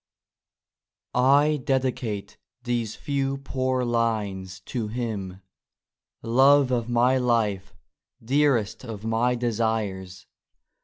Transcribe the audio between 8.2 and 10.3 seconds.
Dearest of my desires